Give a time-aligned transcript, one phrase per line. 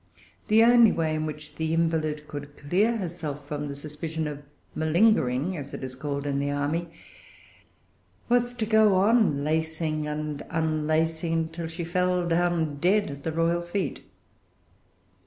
[0.47, 4.41] The only way in which the invalid could clear herself from the suspicion of
[4.73, 6.89] malingering, as it is called in the army,
[8.27, 13.31] was to go on[Pg 372] lacing and unlacing, till she fell down dead at the
[13.31, 14.03] royal feet.